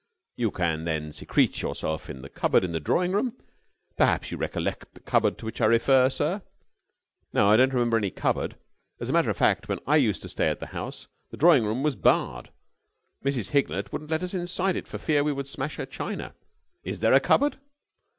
[0.35, 3.37] "You can then secrete yourself in the cupboard in the drawing room.
[3.97, 6.41] Perhaps you recollect the cupboard to which I refer, sir?"
[7.33, 8.55] "No, I don't remember any cupboard.
[8.99, 11.65] As a matter of fact, when I used to stay at the house the drawing
[11.65, 12.49] room was barred....
[13.23, 13.51] Mrs.
[13.51, 16.33] Hignett wouldn't let us inside it for fear we should smash her china.
[16.83, 17.59] Is there a cupboard?"